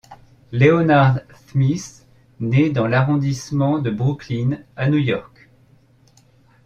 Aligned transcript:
Leonard 0.51 1.19
Smith 1.45 2.07
né 2.39 2.71
dans 2.71 2.87
l'arrondissement 2.87 3.77
de 3.77 3.91
Brooklyn 3.91 4.57
à 4.75 4.89
New 4.89 4.97
York. 4.97 5.47